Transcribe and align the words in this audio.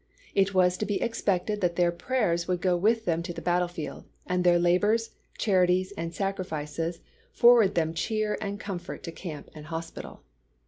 It 0.33 0.55
was 0.55 0.77
to 0.77 0.85
be 0.87 0.99
expected 0.99 1.61
that 1.61 1.75
their 1.75 1.91
prayers 1.91 2.47
would 2.47 2.59
go 2.59 2.75
with 2.75 3.05
them 3.05 3.21
to 3.21 3.33
the 3.33 3.39
battlefield, 3.39 4.03
and 4.25 4.43
their 4.43 4.57
labors, 4.57 5.11
charities, 5.37 5.91
and 5.95 6.11
sacrifices 6.11 7.01
forward 7.31 7.75
them 7.75 7.93
cheer 7.93 8.35
and 8.41 8.59
comfort 8.59 9.03
to 9.03 9.11
camp 9.11 9.51
and 9.53 9.67
hospital. 9.67 10.21